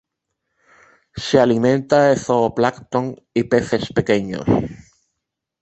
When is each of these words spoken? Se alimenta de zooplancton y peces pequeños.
Se 1.15 1.37
alimenta 1.39 2.05
de 2.05 2.15
zooplancton 2.15 3.23
y 3.35 3.43
peces 3.43 3.93
pequeños. 3.93 4.45